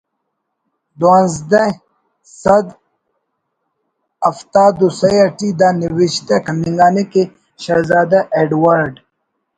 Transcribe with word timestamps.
دوانزدہ 0.99 1.63
سد 2.41 2.65
ہفتاد 4.27 4.77
و 4.85 4.87
سہ 4.99 5.09
اٹی 5.25 5.49
دا 5.59 5.69
نوشتہ 5.81 6.35
کننگا 6.45 6.87
نے 6.95 7.03
کہ 7.11 7.23
شہزادہ 7.63 8.19
ایڈ 8.35 8.51
ورڈ 8.63 8.93